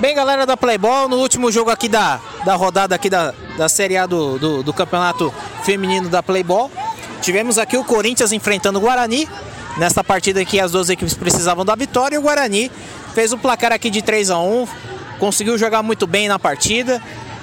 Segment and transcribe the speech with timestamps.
[0.00, 3.98] Bem, galera da Playball, no último jogo aqui da, da rodada aqui da, da Série
[3.98, 5.30] A do, do, do Campeonato
[5.62, 6.70] Feminino da Playball,
[7.20, 9.28] tivemos aqui o Corinthians enfrentando o Guarani.
[9.76, 12.72] Nesta partida aqui as duas equipes precisavam da vitória e o Guarani
[13.14, 14.66] fez o placar aqui de 3 a 1
[15.18, 17.02] conseguiu jogar muito bem na partida.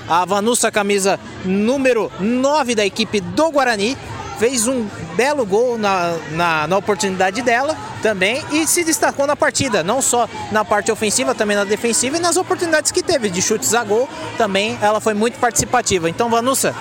[0.10, 3.96] A Vanussa, camisa número 9 da equipe do Guarani,
[4.38, 9.84] fez um belo gol na, na, na, oportunidade dela também e se destacou na partida,
[9.84, 13.74] não só na parte ofensiva, também na defensiva e nas oportunidades que teve de chutes
[13.74, 16.10] a gol também ela foi muito participativa.
[16.10, 16.76] Então, Vanussa,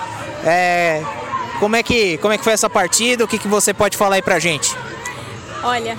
[0.45, 1.03] é,
[1.59, 3.23] como, é que, como é que foi essa partida?
[3.23, 4.75] O que, que você pode falar aí pra gente?
[5.63, 5.97] Olha,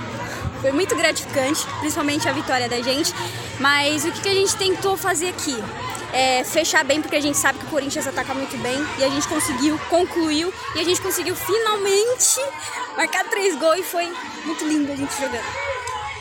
[0.60, 3.12] foi muito gratificante, principalmente a vitória da gente,
[3.58, 5.56] mas o que, que a gente tentou fazer aqui?
[6.12, 8.78] é, fechar bem, porque a gente sabe que o Corinthians ataca muito bem.
[8.98, 10.52] E a gente conseguiu, concluiu.
[10.74, 12.40] E a gente conseguiu finalmente
[12.96, 14.12] marcar três gols e foi
[14.44, 15.44] muito lindo a gente jogando.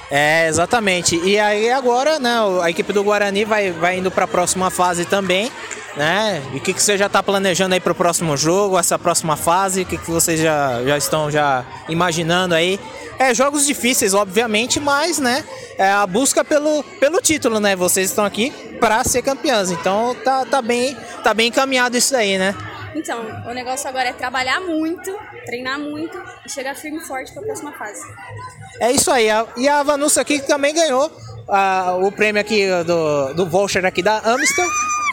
[0.10, 1.18] É, exatamente.
[1.18, 5.04] E aí agora, né, a equipe do Guarani vai, vai indo para a próxima fase
[5.06, 5.52] também,
[5.98, 6.42] né?
[6.54, 9.36] E o que, que você já está planejando aí para o próximo jogo, essa próxima
[9.36, 9.82] fase?
[9.82, 12.80] O que, que vocês já, já estão já imaginando aí?
[13.20, 15.44] É, jogos difíceis, obviamente, mas, né,
[15.76, 17.76] é a busca pelo, pelo título, né?
[17.76, 22.38] Vocês estão aqui para ser campeãs, então tá, tá, bem, tá bem encaminhado isso aí,
[22.38, 22.56] né?
[22.96, 27.42] Então, o negócio agora é trabalhar muito, treinar muito e chegar firme e forte para
[27.42, 28.02] a próxima fase.
[28.80, 29.28] É isso aí.
[29.58, 31.12] E a Vanussa aqui também ganhou
[32.02, 34.68] o prêmio aqui do, do voucher aqui da Amstel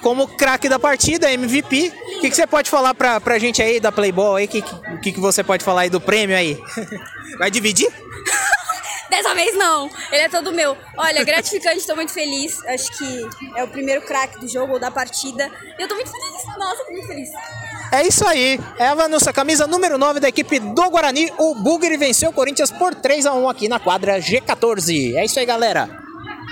[0.05, 1.91] como craque da partida, MVP.
[2.19, 4.45] O que, que, você pode falar pra, pra gente aí da Playboy aí?
[4.45, 4.63] O que,
[5.03, 6.61] que, que você pode falar aí do prêmio aí?
[7.39, 7.89] Vai dividir?
[9.09, 10.77] Dessa vez não, ele é todo meu.
[10.99, 12.63] Olha, gratificante, estou muito feliz.
[12.67, 15.51] Acho que é o primeiro craque do jogo ou da partida.
[15.79, 16.59] E eu tô muito feliz.
[16.59, 17.31] Nossa, tô muito feliz.
[17.91, 18.61] É isso aí.
[18.79, 21.33] É a nossa camisa número 9 da equipe do Guarani.
[21.39, 25.15] O Bugre venceu o Corinthians por 3 a 1 aqui na quadra G14.
[25.15, 26.04] É isso aí, galera.